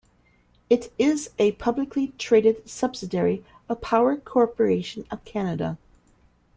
It 0.67 0.91
is 0.97 1.29
a 1.37 1.51
publicly 1.51 2.07
traded 2.17 2.67
subsidiary 2.67 3.45
of 3.69 3.81
Power 3.81 4.17
Corporation 4.17 5.05
of 5.11 5.23
Canada. 5.25 5.77